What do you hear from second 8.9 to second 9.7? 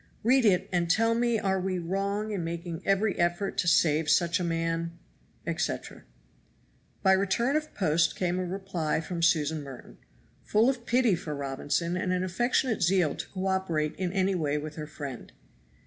from Susan